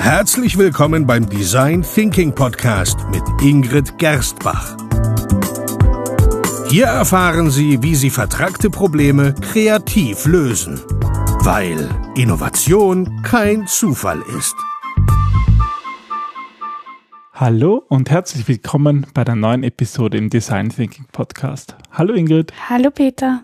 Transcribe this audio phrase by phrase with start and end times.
[0.00, 4.74] Herzlich willkommen beim Design Thinking Podcast mit Ingrid Gerstbach.
[6.70, 10.80] Hier erfahren Sie, wie Sie vertragte Probleme kreativ lösen,
[11.42, 11.86] weil
[12.16, 14.56] Innovation kein Zufall ist.
[17.34, 21.76] Hallo und herzlich willkommen bei der neuen Episode im Design Thinking Podcast.
[21.92, 22.54] Hallo Ingrid.
[22.70, 23.42] Hallo Peter.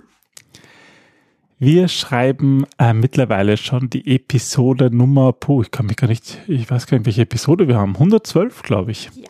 [1.59, 6.71] Wir schreiben äh, mittlerweile schon die Episode Nummer, puh, ich kann mich gar nicht, ich
[6.71, 7.95] weiß gar nicht, welche Episode wir haben.
[7.95, 9.11] 112, glaube ich.
[9.15, 9.29] Ja.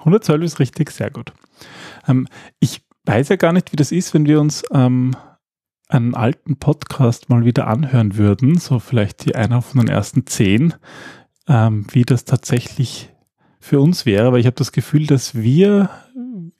[0.00, 1.32] 112 ist richtig, sehr gut.
[2.06, 2.28] Ähm,
[2.60, 5.16] ich weiß ja gar nicht, wie das ist, wenn wir uns ähm,
[5.88, 10.74] einen alten Podcast mal wieder anhören würden, so vielleicht die einer von den ersten zehn,
[11.48, 13.08] ähm, wie das tatsächlich
[13.60, 15.88] für uns wäre, weil ich habe das Gefühl, dass wir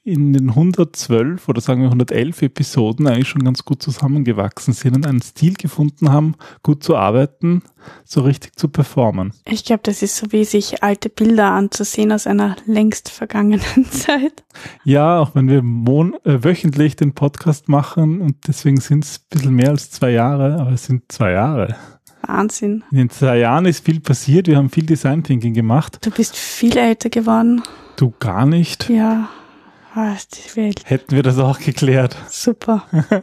[0.04, 5.06] in den 112 oder sagen wir 111 Episoden eigentlich schon ganz gut zusammengewachsen sind und
[5.06, 6.34] einen Stil gefunden haben,
[6.64, 7.62] gut zu arbeiten,
[8.04, 9.32] so richtig zu performen.
[9.44, 14.42] Ich glaube, das ist so wie sich alte Bilder anzusehen aus einer längst vergangenen Zeit.
[14.82, 19.54] Ja, auch wenn wir äh, wöchentlich den Podcast machen und deswegen sind es ein bisschen
[19.54, 21.76] mehr als zwei Jahre, aber es sind zwei Jahre.
[22.26, 22.82] Wahnsinn.
[22.90, 24.46] In den zwei Jahren ist viel passiert.
[24.46, 25.98] Wir haben viel Design Thinking gemacht.
[26.02, 27.62] Du bist viel älter geworden.
[27.96, 28.88] Du gar nicht.
[28.88, 29.28] Ja.
[29.94, 30.82] Was die Welt.
[30.84, 32.16] Hätten wir das auch geklärt.
[32.28, 32.86] Super.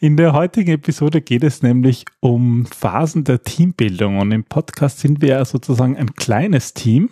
[0.00, 5.20] In der heutigen Episode geht es nämlich um Phasen der Teambildung und im Podcast sind
[5.20, 7.10] wir ja sozusagen ein kleines Team.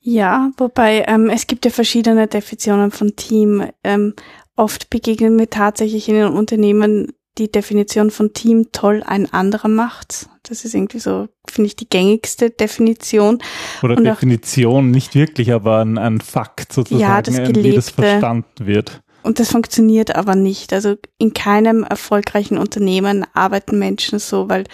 [0.00, 3.68] Ja, wobei ähm, es gibt ja verschiedene Definitionen von Team.
[3.84, 4.14] Ähm,
[4.56, 10.28] oft begegnen mir tatsächlich in den Unternehmen die Definition von Team toll, ein anderer macht's.
[10.42, 13.38] Das ist irgendwie so, finde ich, die gängigste Definition.
[13.82, 17.52] Oder Und Definition, nicht wirklich, aber ein, ein Fakt sozusagen, Ja, das äh, wie das
[17.54, 17.92] Gelebte.
[17.92, 19.00] verstanden wird.
[19.22, 20.72] Und das funktioniert aber nicht.
[20.72, 24.64] Also in keinem erfolgreichen Unternehmen arbeiten Menschen so, weil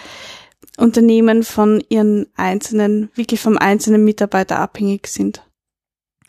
[0.77, 5.41] Unternehmen von ihren einzelnen, wirklich vom einzelnen Mitarbeiter abhängig sind.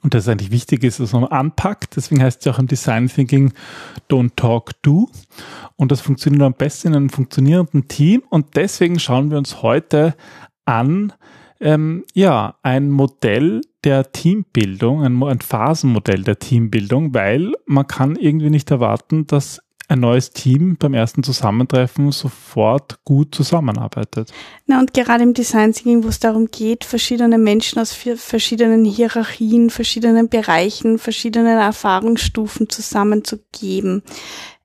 [0.02, 1.96] Und das eigentlich wichtig ist, dass man anpackt.
[1.96, 3.52] Deswegen heißt es ja auch im Design Thinking
[4.08, 5.08] Don't Talk, Do.
[5.76, 8.22] Und das funktioniert am besten in einem funktionierenden Team.
[8.30, 10.14] Und deswegen schauen wir uns heute
[10.64, 11.12] an,
[11.60, 18.50] ähm, ja, ein Modell der Teambildung, ein, ein Phasenmodell der Teambildung, weil man kann irgendwie
[18.50, 24.32] nicht erwarten, dass ein neues Team beim ersten Zusammentreffen sofort gut zusammenarbeitet.
[24.66, 29.70] Na und gerade im Design Thinking, wo es darum geht, verschiedene Menschen aus verschiedenen Hierarchien,
[29.70, 34.02] verschiedenen Bereichen, verschiedenen Erfahrungsstufen zusammenzugeben,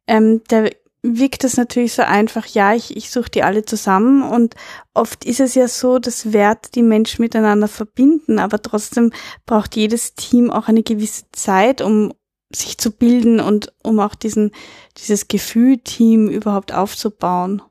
[0.07, 0.65] ähm, da
[1.03, 4.55] wirkt es natürlich so einfach, ja, ich, ich suche die alle zusammen und
[4.93, 9.11] oft ist es ja so, dass Werte die Menschen miteinander verbinden, aber trotzdem
[9.45, 12.13] braucht jedes Team auch eine gewisse Zeit, um
[12.53, 14.51] sich zu bilden und um auch diesen,
[14.97, 17.61] dieses Gefühl Team überhaupt aufzubauen.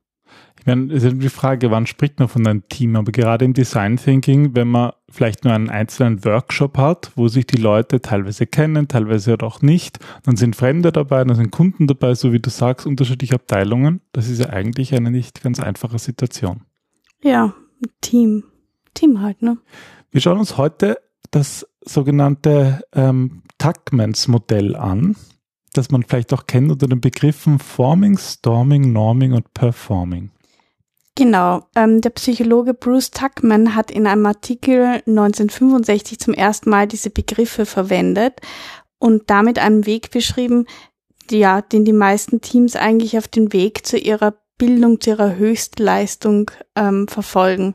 [0.60, 2.94] Ich meine, es ist die Frage, wann spricht man von einem Team?
[2.94, 7.46] Aber gerade im Design Thinking, wenn man vielleicht nur einen einzelnen Workshop hat, wo sich
[7.46, 11.86] die Leute teilweise kennen, teilweise halt auch nicht, dann sind Fremde dabei, dann sind Kunden
[11.86, 14.02] dabei, so wie du sagst, unterschiedliche Abteilungen.
[14.12, 16.60] Das ist ja eigentlich eine nicht ganz einfache Situation.
[17.22, 17.54] Ja,
[18.02, 18.44] Team.
[18.92, 19.56] Team halt, ne?
[20.10, 20.98] Wir schauen uns heute
[21.30, 25.16] das sogenannte ähm, Tuckmans-Modell an,
[25.72, 30.30] das man vielleicht auch kennt unter den Begriffen Forming, Storming, Norming und Performing.
[31.16, 31.66] Genau.
[31.74, 37.66] Ähm, der Psychologe Bruce Tuckman hat in einem Artikel 1965 zum ersten Mal diese Begriffe
[37.66, 38.40] verwendet
[38.98, 40.66] und damit einen Weg beschrieben,
[41.30, 46.50] ja, den die meisten Teams eigentlich auf den Weg zu ihrer Bildung, zu ihrer Höchstleistung
[46.76, 47.74] ähm, verfolgen.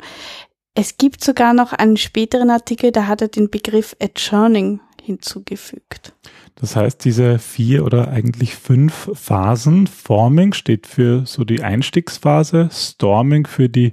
[0.76, 6.14] Es gibt sogar noch einen späteren Artikel, da hat er den Begriff Adjourning hinzugefügt.
[6.56, 13.46] Das heißt, diese vier oder eigentlich fünf Phasen, Forming steht für so die Einstiegsphase, Storming
[13.46, 13.92] für die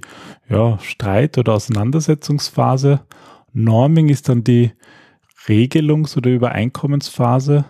[0.49, 3.01] ja, Streit- oder Auseinandersetzungsphase,
[3.51, 4.71] Norming ist dann die
[5.45, 7.65] Regelungs- oder Übereinkommensphase,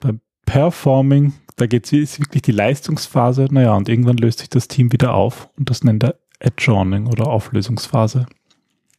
[0.00, 4.90] beim Performing, da geht es wirklich die Leistungsphase, naja, und irgendwann löst sich das Team
[4.90, 8.26] wieder auf und das nennt er Adjourning oder Auflösungsphase.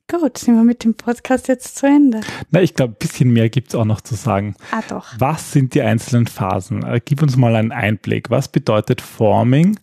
[0.10, 2.22] Gut, sind wir mit dem Podcast jetzt zu Ende.
[2.52, 4.56] Na, ich glaube, ein bisschen mehr gibt es auch noch zu sagen.
[4.72, 5.08] Ah doch.
[5.18, 6.84] Was sind die einzelnen Phasen?
[6.86, 8.30] Äh, Gib uns mal einen Einblick.
[8.30, 9.80] Was bedeutet Forming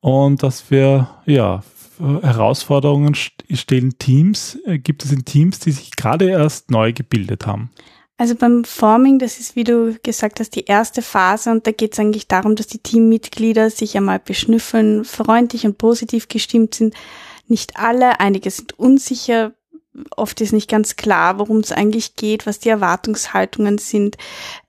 [0.00, 1.62] und was für ja,
[2.22, 4.58] Herausforderungen st- stehen Teams?
[4.64, 7.70] äh, Gibt es in Teams, die sich gerade erst neu gebildet haben?
[8.16, 11.92] Also beim Forming, das ist, wie du gesagt hast, die erste Phase und da geht
[11.92, 16.94] es eigentlich darum, dass die Teammitglieder sich einmal beschnüffeln, freundlich und positiv gestimmt sind.
[17.46, 19.52] Nicht alle, einige sind unsicher,
[20.16, 24.16] oft ist nicht ganz klar, worum es eigentlich geht, was die Erwartungshaltungen sind,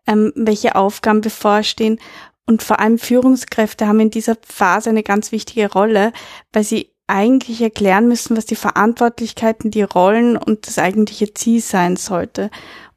[0.06, 2.00] ähm, welche Aufgaben bevorstehen.
[2.46, 6.14] Und vor allem Führungskräfte haben in dieser Phase eine ganz wichtige Rolle,
[6.54, 11.96] weil sie eigentlich erklären müssen, was die Verantwortlichkeiten, die Rollen und das eigentliche Ziel sein
[11.96, 12.50] sollte.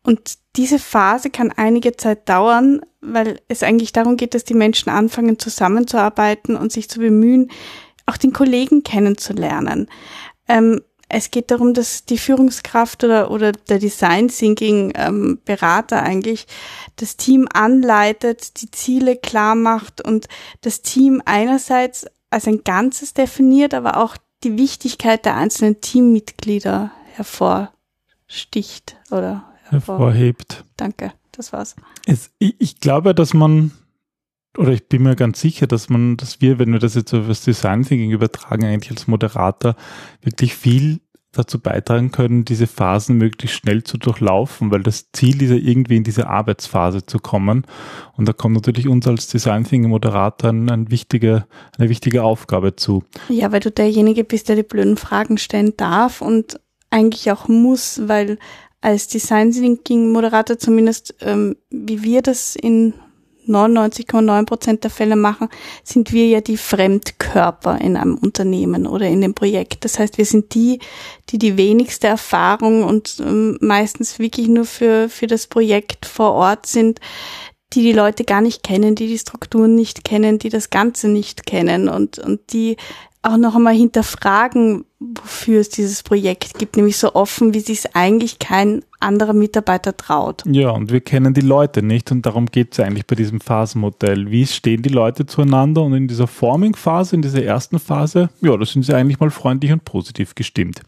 [0.02, 4.90] Und diese Phase kann einige Zeit dauern, weil es eigentlich darum geht, dass die Menschen
[4.90, 7.50] anfangen zusammenzuarbeiten und sich zu bemühen,
[8.06, 9.88] auch den Kollegen kennenzulernen.
[10.48, 10.80] Ähm,
[11.10, 16.46] es geht darum, dass die Führungskraft oder, oder der Design Thinking ähm, Berater eigentlich
[16.96, 20.28] das Team anleitet, die Ziele klar macht und
[20.60, 28.96] das Team einerseits als ein Ganzes definiert, aber auch die Wichtigkeit der einzelnen Teammitglieder hervorsticht
[29.10, 30.64] oder hervorhebt.
[30.76, 31.74] Danke, das war's.
[32.06, 33.72] Es, ich, ich glaube, dass man
[34.58, 37.26] oder ich bin mir ganz sicher, dass man, dass wir, wenn wir das jetzt auf
[37.28, 39.76] das Design Thinking übertragen, eigentlich als Moderator
[40.22, 41.00] wirklich viel
[41.32, 45.96] dazu beitragen können, diese Phasen möglichst schnell zu durchlaufen, weil das Ziel ist ja irgendwie
[45.96, 47.64] in diese Arbeitsphase zu kommen.
[48.16, 51.46] Und da kommt natürlich uns als Design Thinking Moderator eine wichtige,
[51.78, 53.04] eine wichtige Aufgabe zu.
[53.28, 56.58] Ja, weil du derjenige bist, der die blöden Fragen stellen darf und
[56.90, 58.38] eigentlich auch muss, weil
[58.80, 62.94] als Design Thinking Moderator zumindest, ähm, wie wir das in
[63.46, 65.48] 99,9 Prozent der Fälle machen,
[65.82, 69.84] sind wir ja die Fremdkörper in einem Unternehmen oder in dem Projekt.
[69.84, 70.80] Das heißt, wir sind die,
[71.30, 76.66] die die wenigste Erfahrung und ähm, meistens wirklich nur für, für das Projekt vor Ort
[76.66, 77.00] sind,
[77.72, 81.46] die die Leute gar nicht kennen, die die Strukturen nicht kennen, die das Ganze nicht
[81.46, 82.76] kennen und, und die
[83.22, 87.94] auch noch einmal hinterfragen, wofür es dieses Projekt gibt, nämlich so offen, wie sich es
[87.94, 90.44] eigentlich kein anderer Mitarbeiter traut.
[90.46, 94.30] Ja, und wir kennen die Leute nicht und darum geht es eigentlich bei diesem Phasenmodell.
[94.30, 98.64] Wie stehen die Leute zueinander und in dieser Forming-Phase, in dieser ersten Phase, ja, da
[98.64, 100.80] sind sie eigentlich mal freundlich und positiv gestimmt.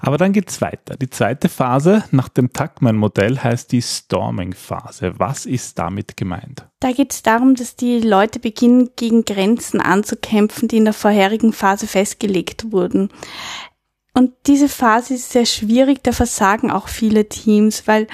[0.00, 0.96] Aber dann geht es weiter.
[0.96, 5.14] Die zweite Phase nach dem Tuckman-Modell heißt die Storming-Phase.
[5.18, 6.66] Was ist damit gemeint?
[6.80, 11.52] Da geht es darum, dass die Leute beginnen, gegen Grenzen anzukämpfen, die in der vorherigen
[11.52, 13.10] Phase festgelegt wurden.
[14.12, 18.06] Und diese Phase ist sehr schwierig, da versagen auch viele Teams, weil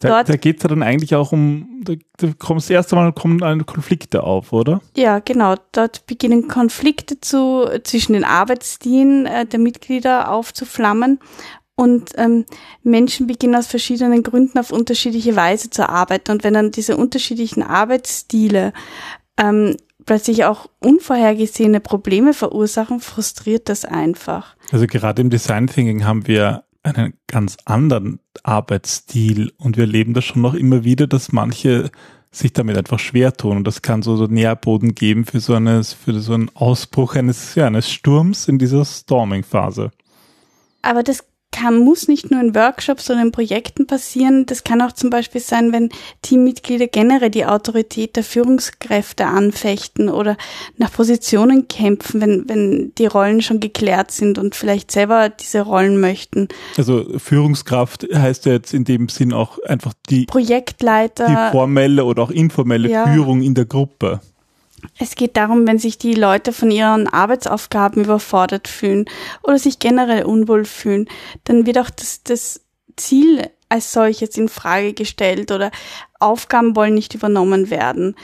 [0.00, 0.28] da, dort.
[0.28, 3.64] Da geht es ja dann eigentlich auch um, da, da kommt das erste Mal kommen
[3.64, 4.80] Konflikte auf, oder?
[4.96, 5.54] Ja, genau.
[5.72, 11.20] Dort beginnen Konflikte zu, zwischen den Arbeitsdienen äh, der Mitglieder aufzuflammen.
[11.78, 12.46] Und ähm,
[12.82, 16.32] Menschen beginnen aus verschiedenen Gründen auf unterschiedliche Weise zu arbeiten.
[16.32, 18.72] Und wenn dann diese unterschiedlichen Arbeitsstile
[19.38, 19.76] ähm,
[20.06, 24.56] plötzlich auch unvorhergesehene Probleme verursachen, frustriert das einfach.
[24.72, 30.24] Also gerade im Design Thinking haben wir einen ganz anderen Arbeitsstil und wir erleben das
[30.24, 31.90] schon noch immer wieder, dass manche
[32.30, 35.92] sich damit einfach schwer tun und das kann so, so Nährboden geben für so eines,
[35.92, 39.90] für so einen Ausbruch eines, ja, eines Sturms in dieser Storming-Phase.
[40.82, 41.24] Aber das
[41.56, 44.44] kann, muss nicht nur in Workshops oder in Projekten passieren.
[44.44, 45.88] Das kann auch zum Beispiel sein, wenn
[46.20, 50.36] Teammitglieder generell die Autorität der Führungskräfte anfechten oder
[50.76, 55.98] nach Positionen kämpfen, wenn, wenn die Rollen schon geklärt sind und vielleicht selber diese Rollen
[55.98, 56.48] möchten.
[56.76, 62.22] Also Führungskraft heißt ja jetzt in dem Sinn auch einfach die Projektleiter, die formelle oder
[62.22, 63.06] auch informelle ja.
[63.06, 64.20] Führung in der Gruppe.
[64.98, 69.06] Es geht darum, wenn sich die Leute von ihren Arbeitsaufgaben überfordert fühlen
[69.42, 71.08] oder sich generell unwohl fühlen,
[71.44, 72.60] dann wird auch das, das
[72.96, 75.70] Ziel als solches in Frage gestellt oder
[76.20, 78.14] Aufgaben wollen nicht übernommen werden.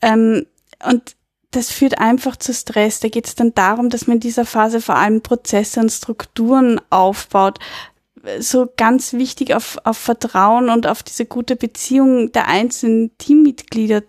[0.00, 0.46] Ähm,
[0.84, 1.16] und
[1.50, 3.00] das führt einfach zu Stress.
[3.00, 6.80] Da geht es dann darum, dass man in dieser Phase vor allem Prozesse und Strukturen
[6.90, 7.58] aufbaut,
[8.40, 14.02] so ganz wichtig auf, auf Vertrauen und auf diese gute Beziehung der einzelnen Teammitglieder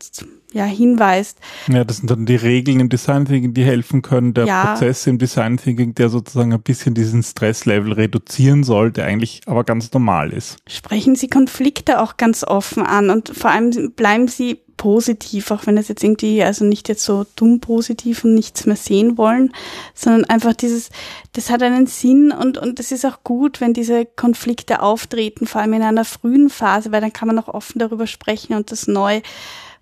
[0.54, 1.39] ja, hinweist.
[1.68, 4.66] Ja, das sind dann die Regeln im Design Thinking, die helfen können, der ja.
[4.66, 9.63] Prozess im Design Thinking, der sozusagen ein bisschen diesen Stresslevel reduzieren soll, der eigentlich aber
[9.63, 10.58] ganz normal ist.
[10.68, 15.77] Sprechen Sie Konflikte auch ganz offen an und vor allem bleiben Sie positiv, auch wenn
[15.77, 19.51] es jetzt irgendwie, also nicht jetzt so dumm positiv und nichts mehr sehen wollen,
[19.94, 20.92] sondern einfach dieses,
[21.34, 25.62] das hat einen Sinn und, und es ist auch gut, wenn diese Konflikte auftreten, vor
[25.62, 28.88] allem in einer frühen Phase, weil dann kann man auch offen darüber sprechen und das
[28.88, 29.22] neu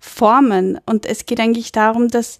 [0.00, 0.78] formen.
[0.86, 2.38] Und es geht eigentlich darum, dass,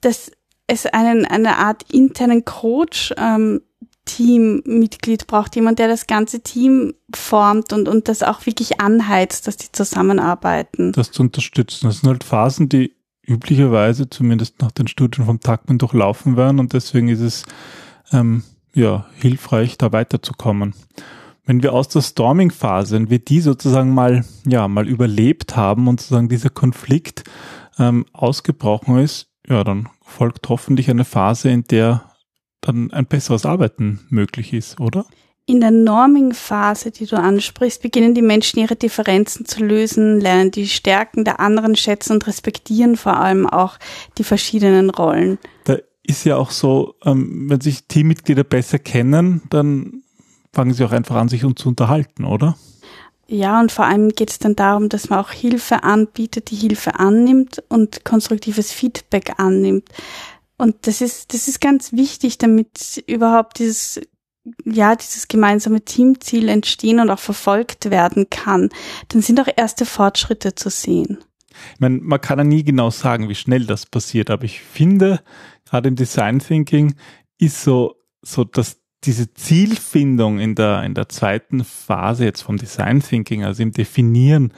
[0.00, 0.30] dass
[0.66, 3.62] es einen, eine Art internen Coach ähm,
[4.04, 9.58] Teammitglied braucht, jemand, der das ganze Team formt und, und das auch wirklich anheizt, dass
[9.58, 10.92] die zusammenarbeiten.
[10.92, 11.86] Das zu unterstützen.
[11.86, 12.94] Das sind halt Phasen, die
[13.26, 17.44] üblicherweise zumindest nach den Studien vom Tagmann durchlaufen werden und deswegen ist es
[18.10, 18.42] ähm,
[18.74, 20.74] ja hilfreich, da weiterzukommen.
[21.48, 25.98] Wenn wir aus der Storming-Phase, wenn wir die sozusagen mal, ja, mal überlebt haben und
[25.98, 27.24] sozusagen dieser Konflikt
[27.78, 32.04] ähm, ausgebrochen ist, ja, dann folgt hoffentlich eine Phase, in der
[32.60, 35.06] dann ein besseres Arbeiten möglich ist, oder?
[35.46, 40.68] In der Norming-Phase, die du ansprichst, beginnen die Menschen ihre Differenzen zu lösen, lernen die
[40.68, 43.78] Stärken der anderen schätzen und respektieren vor allem auch
[44.18, 45.38] die verschiedenen Rollen.
[45.64, 50.02] Da ist ja auch so, ähm, wenn sich Teammitglieder besser kennen, dann
[50.52, 52.56] fangen sie auch einfach an, sich zu unterhalten, oder?
[53.30, 56.98] Ja, und vor allem geht es dann darum, dass man auch Hilfe anbietet, die Hilfe
[56.98, 59.88] annimmt und konstruktives Feedback annimmt.
[60.56, 64.00] Und das ist, das ist ganz wichtig, damit überhaupt dieses,
[64.64, 68.70] ja, dieses gemeinsame Teamziel entstehen und auch verfolgt werden kann.
[69.08, 71.18] Dann sind auch erste Fortschritte zu sehen.
[71.74, 75.20] Ich meine, man kann ja nie genau sagen, wie schnell das passiert, aber ich finde,
[75.68, 76.94] gerade im Design Thinking
[77.38, 83.00] ist so, so dass diese Zielfindung in der, in der zweiten Phase jetzt vom Design
[83.00, 84.52] Thinking, also im Definieren,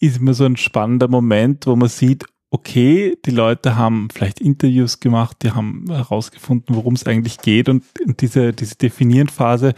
[0.00, 4.98] ist immer so ein spannender Moment, wo man sieht, okay, die Leute haben vielleicht Interviews
[4.98, 7.84] gemacht, die haben herausgefunden, worum es eigentlich geht und
[8.20, 9.74] diese, diese Definieren-Phase,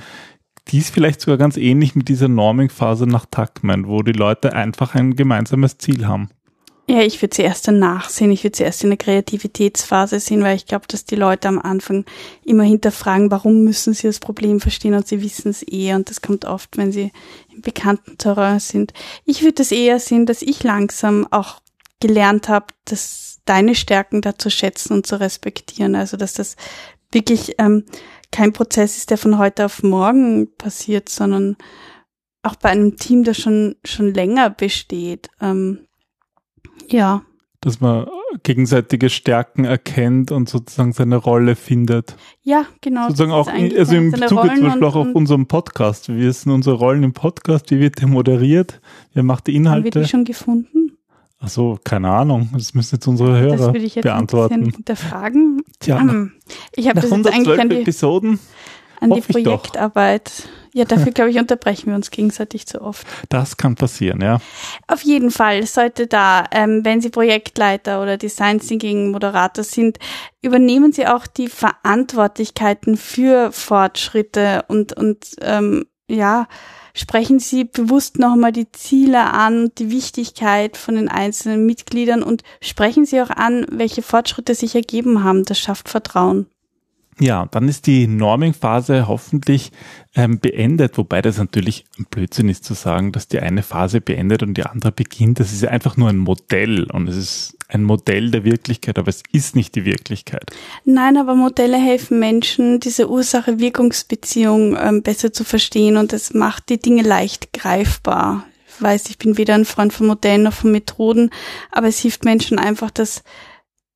[0.68, 4.94] die ist vielleicht sogar ganz ähnlich mit dieser Norming-Phase nach Tuckman, wo die Leute einfach
[4.94, 6.30] ein gemeinsames Ziel haben.
[6.88, 8.32] Ja, ich würde zuerst danach sehen.
[8.32, 12.04] Ich würde zuerst in der Kreativitätsphase sehen, weil ich glaube, dass die Leute am Anfang
[12.44, 15.94] immer hinterfragen, warum müssen sie das Problem verstehen und sie wissen es eh.
[15.94, 17.12] Und das kommt oft, wenn sie
[17.54, 18.92] im bekannten Terrain sind.
[19.24, 21.60] Ich würde es eher sehen, dass ich langsam auch
[22.00, 25.94] gelernt habe, dass deine Stärken da zu schätzen und zu respektieren.
[25.94, 26.56] Also, dass das
[27.12, 27.84] wirklich ähm,
[28.32, 31.56] kein Prozess ist, der von heute auf morgen passiert, sondern
[32.42, 35.30] auch bei einem Team, das schon, schon länger besteht.
[35.40, 35.86] Ähm,
[36.92, 37.22] ja.
[37.60, 38.06] Dass man
[38.42, 42.16] gegenseitige Stärken erkennt und sozusagen seine Rolle findet.
[42.42, 43.08] Ja, genau.
[43.08, 46.08] Sozusagen auch, in, also im Bezug zum Beispiel auch auf unserem Podcast.
[46.08, 47.70] Wie sind unsere Rollen im Podcast?
[47.70, 48.80] Wie wird der moderiert?
[49.14, 49.86] Wer macht die Inhalte?
[49.86, 50.92] Haben wir die schon gefunden?
[51.44, 52.50] Ach so, keine Ahnung.
[52.52, 54.54] Das müssen jetzt unsere Hörer das würde ich jetzt beantworten.
[54.54, 55.62] Ein hinterfragen.
[55.80, 56.32] Tja, ähm,
[56.74, 58.38] ich habe das jetzt eigentlich an die, Episoden
[59.00, 63.06] an die Projektarbeit ja, dafür, glaube ich, unterbrechen wir uns gegenseitig zu oft.
[63.28, 64.38] Das kann passieren, ja.
[64.86, 69.98] Auf jeden Fall sollte da, ähm, wenn Sie Projektleiter oder Design Thinking Moderator sind,
[70.40, 76.46] übernehmen Sie auch die Verantwortlichkeiten für Fortschritte und, und ähm, ja,
[76.94, 83.04] sprechen Sie bewusst nochmal die Ziele an, die Wichtigkeit von den einzelnen Mitgliedern und sprechen
[83.04, 85.44] Sie auch an, welche Fortschritte sich ergeben haben.
[85.44, 86.46] Das schafft Vertrauen.
[87.20, 89.70] Ja, dann ist die Norming-Phase hoffentlich
[90.14, 94.42] ähm, beendet, wobei das natürlich ein Blödsinn ist zu sagen, dass die eine Phase beendet
[94.42, 95.38] und die andere beginnt.
[95.38, 99.22] Das ist einfach nur ein Modell und es ist ein Modell der Wirklichkeit, aber es
[99.30, 100.50] ist nicht die Wirklichkeit.
[100.84, 106.78] Nein, aber Modelle helfen Menschen, diese Ursache-Wirkungsbeziehung ähm, besser zu verstehen und es macht die
[106.78, 108.44] Dinge leicht greifbar.
[108.74, 111.30] Ich weiß, ich bin weder ein Freund von Modellen noch von Methoden,
[111.70, 113.22] aber es hilft Menschen einfach, dass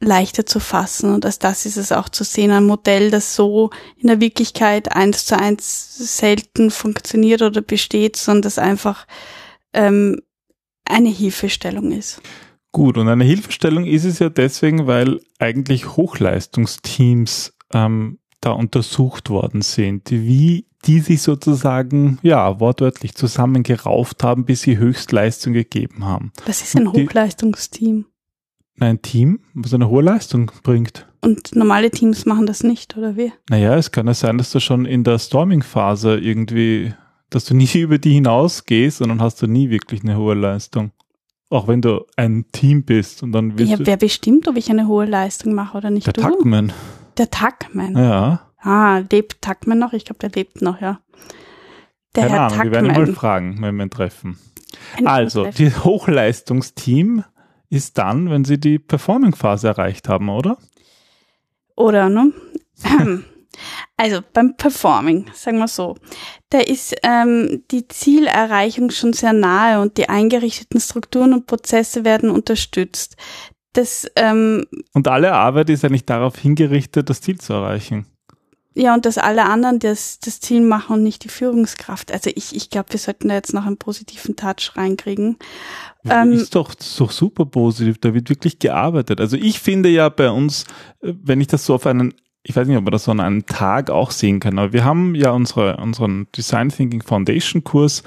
[0.01, 3.71] leichter zu fassen und als das ist es auch zu sehen, ein Modell, das so
[3.97, 9.07] in der Wirklichkeit eins zu eins selten funktioniert oder besteht, sondern das einfach
[9.73, 10.21] ähm,
[10.85, 12.21] eine Hilfestellung ist.
[12.73, 19.63] Gut, und eine Hilfestellung ist es ja deswegen, weil eigentlich Hochleistungsteams ähm, da untersucht worden
[19.63, 26.33] sind, wie die sich sozusagen, ja, wortwörtlich zusammengerauft haben, bis sie Höchstleistung gegeben haben.
[26.45, 28.05] Was ist ein Hochleistungsteam?
[28.81, 31.07] Ein Team, was eine hohe Leistung bringt.
[31.23, 33.33] Und normale Teams machen das nicht, oder wie?
[33.51, 36.95] Naja, es kann ja sein, dass du schon in der Storming-Phase irgendwie,
[37.31, 40.93] dass du nie über die hinausgehst und dann hast du nie wirklich eine hohe Leistung.
[41.49, 44.89] Auch wenn du ein Team bist und dann wirst Ja, wer bestimmt, ob ich eine
[44.89, 46.07] hohe Leistung mache oder nicht?
[46.07, 46.23] Der du?
[46.23, 46.73] Tuckman.
[47.19, 47.97] Der Tuckman.
[47.97, 48.41] Ja.
[48.59, 49.93] Ah, lebt Tuckman noch?
[49.93, 50.99] Ich glaube, der lebt noch, ja.
[52.17, 52.65] Der Keine Herr Ahnung, Tuckman.
[52.65, 54.39] wir werden ihn mal fragen, wenn wir ihn treffen.
[54.97, 57.25] Ein also, die Hochleistungsteam
[57.69, 60.59] ist dann, wenn sie die Performing-Phase erreicht haben, oder?
[61.77, 62.33] Oder, ne?
[63.97, 65.97] Also beim Performing, sagen wir so,
[66.51, 72.31] da ist ähm, die Zielerreichung schon sehr nahe und die eingerichteten Strukturen und Prozesse werden
[72.31, 73.17] unterstützt.
[73.73, 78.07] Das, ähm, und alle Arbeit ist eigentlich darauf hingerichtet, das Ziel zu erreichen.
[78.79, 82.13] Ja, und dass alle anderen das, das Ziel machen und nicht die Führungskraft.
[82.13, 85.39] Also ich, ich glaube, wir sollten da jetzt noch einen positiven Touch reinkriegen.
[86.05, 89.19] Ähm, ist doch, ist doch super positiv, da wird wirklich gearbeitet.
[89.19, 90.65] Also ich finde ja bei uns,
[91.01, 93.21] äh, wenn ich das so auf einen, ich weiß nicht, ob man das so an
[93.21, 98.03] einem Tag auch sehen kann, aber wir haben ja unsere, unseren Design Thinking Foundation Kurs,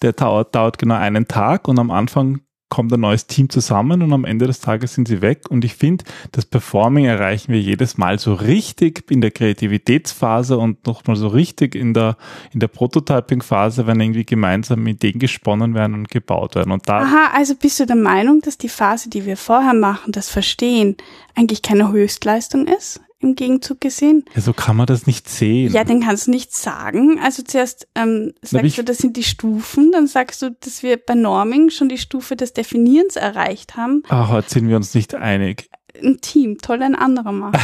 [0.00, 2.40] der dauert, dauert genau einen Tag und am Anfang
[2.74, 5.48] kommt ein neues Team zusammen und am Ende des Tages sind sie weg.
[5.48, 6.02] Und ich finde,
[6.32, 11.76] das Performing erreichen wir jedes Mal so richtig in der Kreativitätsphase und nochmal so richtig
[11.76, 12.16] in der,
[12.52, 16.72] in der Prototyping-Phase, wenn irgendwie gemeinsam Ideen gesponnen werden und gebaut werden.
[16.72, 20.10] Und da Aha, also bist du der Meinung, dass die Phase, die wir vorher machen,
[20.10, 20.96] das Verstehen,
[21.36, 23.00] eigentlich keine Höchstleistung ist?
[23.24, 24.24] Im Gegenzug gesehen.
[24.34, 25.72] Ja, so kann man das nicht sehen.
[25.72, 27.18] Ja, den kannst du nicht sagen.
[27.22, 31.14] Also zuerst ähm, sagst du, das sind die Stufen, dann sagst du, dass wir bei
[31.14, 34.02] Norming schon die Stufe des Definierens erreicht haben.
[34.08, 35.68] Ah, heute sind wir uns nicht einig.
[36.02, 37.58] ein Team, toll ein anderer macht.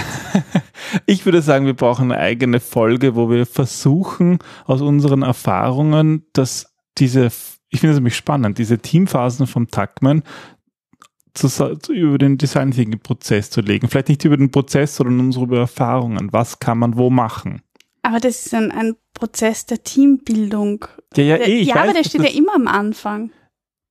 [1.07, 6.75] ich würde sagen, wir brauchen eine eigene Folge, wo wir versuchen, aus unseren Erfahrungen, dass
[6.99, 7.31] diese,
[7.69, 10.23] ich finde es nämlich spannend, diese Teamphasen vom Tuckman
[11.35, 13.89] zu, über den Design Thinking Prozess zu legen.
[13.89, 16.33] Vielleicht nicht über den Prozess, sondern unsere Erfahrungen.
[16.33, 17.63] Was kann man wo machen?
[18.03, 20.87] Aber das ist ein, ein Prozess der Teambildung.
[21.17, 23.31] Ja, ja, eh, ich ja weiß, aber der steht ja immer am Anfang.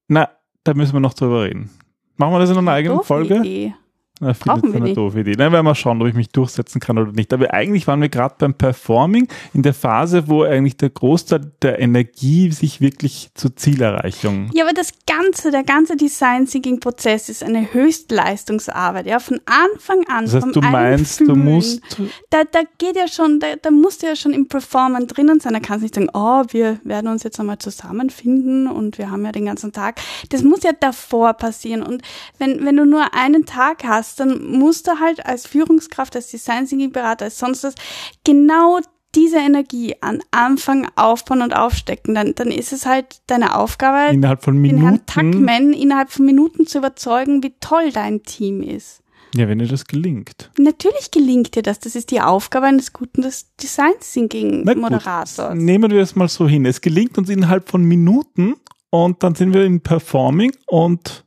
[0.07, 0.29] Na,
[0.63, 1.69] da müssen wir noch drüber reden.
[2.17, 3.37] Machen wir das in einer eigenen Folge?
[3.37, 3.73] Idee.
[4.21, 5.33] Na, Brauchen wir eine doofe Idee.
[5.33, 7.31] Dann werden wir schauen, ob ich mich durchsetzen kann oder nicht.
[7.31, 11.79] Aber eigentlich waren wir gerade beim Performing in der Phase, wo eigentlich der Großteil der
[11.79, 14.49] Energie sich wirklich zur Zielerreichung.
[14.53, 19.05] Ja, aber das ganze, der ganze Design Thinking Prozess ist eine Höchstleistungsarbeit.
[19.05, 20.25] Ja, von Anfang an.
[20.25, 21.81] Das heißt, du meinst, du musst.
[22.29, 25.53] Da, da geht ja schon, da, da musst du ja schon im Performen drinnen sein.
[25.53, 29.23] Da kannst du nicht sagen, oh, wir werden uns jetzt einmal zusammenfinden und wir haben
[29.23, 30.01] ja den ganzen Tag.
[30.29, 31.83] Das muss ja davor passieren.
[31.83, 32.01] Und
[32.37, 36.27] wenn, wenn du nur einen Tag hast, hast, dann musst du halt als Führungskraft, als
[36.27, 37.75] Design Thinking Berater, als sonst was
[38.23, 38.79] genau
[39.15, 44.43] diese Energie an Anfang aufbauen und aufstecken, dann, dann ist es halt deine Aufgabe, innerhalb
[44.43, 49.01] von Minuten, den Herrn Tuckman innerhalb von Minuten zu überzeugen, wie toll dein Team ist.
[49.35, 50.49] Ja, wenn dir das gelingt.
[50.57, 51.79] Natürlich gelingt dir das.
[51.79, 53.23] Das ist die Aufgabe eines guten
[53.61, 55.53] Design Thinking Moderators.
[55.53, 56.65] Nehmen wir das mal so hin.
[56.65, 58.55] Es gelingt uns innerhalb von Minuten
[58.89, 61.25] und dann sind wir im Performing und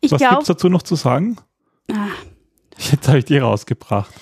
[0.00, 1.36] ich was gibt es dazu noch zu sagen?
[1.90, 2.08] Ah.
[2.78, 4.12] Jetzt habe ich die rausgebracht.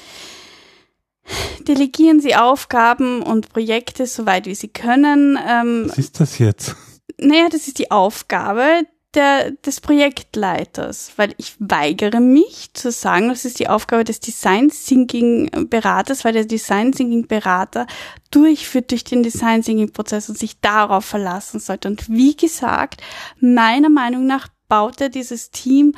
[1.61, 5.38] Delegieren Sie Aufgaben und Projekte so weit wie Sie können.
[5.47, 6.75] Ähm, Was ist das jetzt?
[7.19, 8.83] Naja, das ist die Aufgabe
[9.14, 14.71] der, des Projektleiters, weil ich weigere mich zu sagen, das ist die Aufgabe des Design
[14.71, 17.87] Thinking Beraters, weil der Design Thinking Berater
[18.31, 21.88] durchführt durch den Design Thinking Prozess und sich darauf verlassen sollte.
[21.88, 23.02] Und wie gesagt,
[23.38, 25.95] meiner Meinung nach baut er dieses Team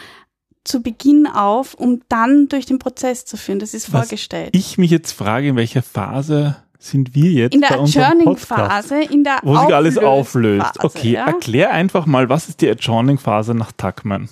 [0.65, 3.59] zu Beginn auf, um dann durch den Prozess zu führen.
[3.59, 4.51] Das ist Was vorgestellt.
[4.57, 9.39] Ich mich jetzt frage, in welcher Phase sind wir jetzt in der Adjourning-Phase, in der
[9.43, 10.83] wo sich alles auflöst.
[10.83, 11.27] Okay, ja?
[11.27, 14.29] erklär einfach mal, was ist die Adjourning-Phase nach Tuckman?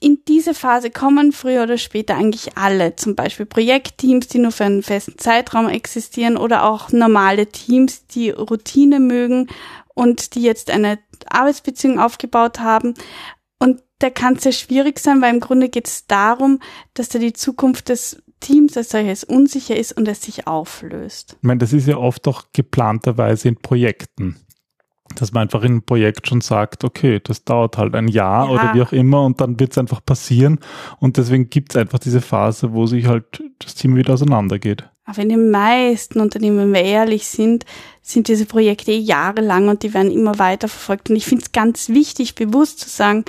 [0.00, 4.64] In diese Phase kommen früher oder später eigentlich alle, zum Beispiel Projektteams, die nur für
[4.64, 9.48] einen festen Zeitraum existieren oder auch normale Teams, die Routine mögen
[9.94, 12.94] und die jetzt eine Arbeitsbeziehung aufgebaut haben
[14.00, 16.60] der kann sehr schwierig sein, weil im Grunde geht es darum,
[16.94, 21.36] dass da die Zukunft des Teams als solches unsicher ist und es sich auflöst.
[21.38, 24.36] Ich meine, das ist ja oft auch geplanterweise in Projekten.
[25.16, 28.52] Dass man einfach in einem Projekt schon sagt, okay, das dauert halt ein Jahr ja.
[28.52, 30.60] oder wie auch immer und dann wird es einfach passieren.
[31.00, 34.84] Und deswegen gibt es einfach diese Phase, wo sich halt das Team wieder auseinandergeht.
[35.06, 37.64] Aber in den meisten Unternehmen, wenn wir ehrlich sind,
[38.02, 41.08] sind diese Projekte eh jahrelang und die werden immer weiter verfolgt.
[41.08, 43.24] Und ich finde es ganz wichtig, bewusst zu sagen,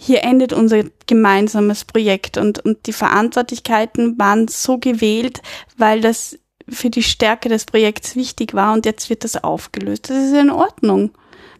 [0.00, 5.42] hier endet unser gemeinsames Projekt und, und die Verantwortlichkeiten waren so gewählt,
[5.76, 10.08] weil das für die Stärke des Projekts wichtig war und jetzt wird das aufgelöst.
[10.08, 11.10] Das ist ja in Ordnung.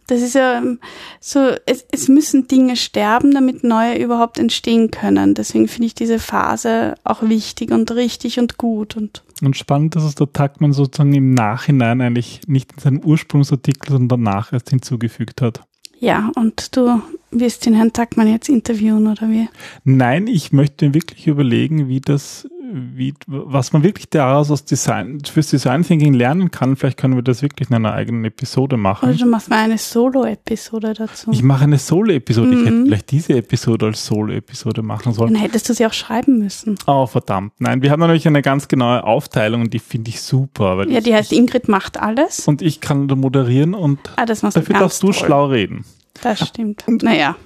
[0.07, 0.79] Das ist ja ähm,
[1.21, 5.35] so, es, es müssen Dinge sterben, damit neue überhaupt entstehen können.
[5.35, 10.03] Deswegen finde ich diese Phase auch wichtig und richtig und gut und und spannend, dass
[10.03, 15.43] es der Tuckman sozusagen im Nachhinein eigentlich nicht in seinem Ursprungsartikel, sondern danach erst hinzugefügt
[15.43, 15.63] hat.
[16.01, 19.49] Ja, und du wirst den Herrn Tackmann jetzt interviewen oder wie?
[19.85, 25.21] Nein, ich möchte mir wirklich überlegen, wie das, wie, was man wirklich daraus aus Design,
[25.21, 26.77] fürs Design Thinking lernen kann.
[26.77, 29.09] Vielleicht können wir das wirklich in einer eigenen Episode machen.
[29.09, 31.31] Oder du machst mal eine Solo-Episode dazu.
[31.31, 32.49] Ich mache eine Solo-Episode.
[32.49, 32.53] Mhm.
[32.53, 32.87] Ich hätte mhm.
[32.87, 35.35] vielleicht diese Episode als Solo-Episode machen sollen.
[35.35, 36.77] Dann hättest du sie auch schreiben müssen.
[36.87, 37.53] Oh, verdammt.
[37.59, 40.87] Nein, wir haben natürlich eine ganz genaue Aufteilung und die finde ich super.
[40.89, 42.47] ja, die heißt Ingrid macht alles.
[42.49, 45.15] Und ich kann da moderieren und ah, dafür darfst du toll.
[45.15, 45.85] schlau reden.
[46.23, 46.87] Das stimmt.
[46.87, 47.37] Und naja.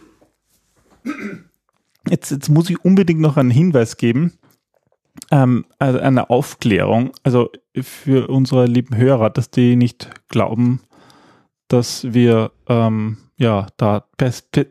[2.09, 4.33] Jetzt, jetzt muss ich unbedingt noch einen Hinweis geben,
[5.31, 10.81] ähm, also eine Aufklärung, also für unsere lieben Hörer, dass die nicht glauben,
[11.69, 14.07] dass wir ähm, ja da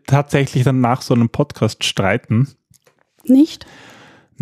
[0.08, 2.50] tatsächlich dann nach so einem Podcast streiten.
[3.24, 3.66] Nicht?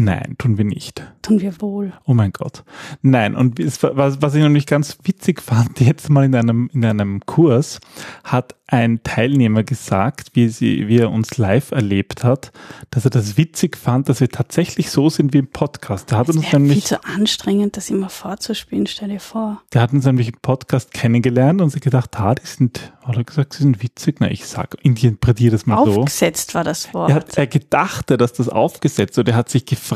[0.02, 1.04] Nein, tun wir nicht.
[1.22, 1.92] Tun wir wohl.
[2.06, 2.64] Oh mein Gott.
[3.02, 7.20] Nein, und was, was ich nicht ganz witzig fand, jetzt mal in einem, in einem
[7.26, 7.82] Kurs,
[8.24, 12.54] hat ein Teilnehmer gesagt, wie, sie, wie er uns live erlebt hat,
[12.92, 16.12] dass er das witzig fand, dass wir tatsächlich so sind wie im Podcast.
[16.12, 16.74] Der hat das uns nämlich.
[16.74, 19.62] viel zu anstrengend, das immer vorzuspielen, stell dir vor.
[19.74, 23.24] Der hat uns nämlich im Podcast kennengelernt und sich gedacht, ah, die sind, hat er
[23.24, 24.18] gesagt, sie sind witzig.
[24.20, 26.02] Na, ich sag, interpretiere das mal aufgesetzt so.
[26.02, 27.10] Aufgesetzt war das Wort.
[27.10, 29.89] Er hat, er gedachte, dass das aufgesetzt und er hat sich gefragt,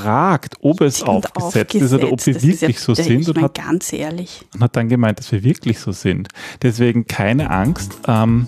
[0.61, 3.21] ob es aufgesetzt, aufgesetzt, ist oder ob wir wirklich ja, so sind.
[3.21, 4.41] Ich mein, und hat, ganz ehrlich.
[4.53, 6.29] Und hat dann gemeint, dass wir wirklich so sind.
[6.61, 7.97] Deswegen keine Angst.
[8.07, 8.47] Ähm,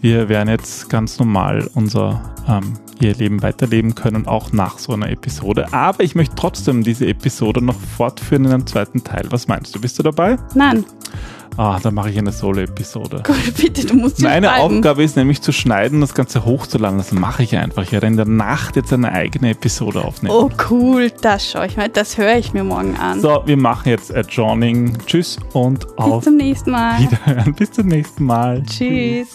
[0.00, 5.10] wir werden jetzt ganz normal unser ähm, ihr Leben weiterleben können, auch nach so einer
[5.10, 5.72] Episode.
[5.72, 9.26] Aber ich möchte trotzdem diese Episode noch fortführen in einem zweiten Teil.
[9.30, 9.80] Was meinst du?
[9.80, 10.36] Bist du dabei?
[10.54, 10.84] Nein.
[11.58, 13.24] Ah, dann mache ich eine Solo-Episode.
[13.26, 14.60] Gut, bitte, du musst Meine.
[14.60, 16.98] Aufgabe ist nämlich zu schneiden, das Ganze hochzuladen.
[16.98, 17.82] Das mache ich einfach.
[17.82, 20.36] Ich werde in der Nacht jetzt eine eigene Episode aufnehmen.
[20.36, 21.10] Oh, cool.
[21.20, 21.88] Das schaue ich mal.
[21.88, 23.20] Das höre ich mir morgen an.
[23.20, 24.98] So, wir machen jetzt Adjourning.
[25.04, 27.00] Tschüss und Bis auf zum nächsten Mal.
[27.00, 27.52] Wiederhören.
[27.54, 28.62] Bis zum nächsten Mal.
[28.62, 29.26] Tschüss.